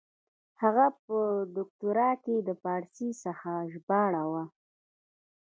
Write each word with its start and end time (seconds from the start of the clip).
هغه 0.61 0.85
په 1.05 1.17
دوکتورا 1.57 2.09
کښي 2.23 2.37
د 2.43 2.49
پاړسي 2.63 3.09
څخه 3.23 3.51
ژباړه 3.73 4.23
وه. 4.31 4.43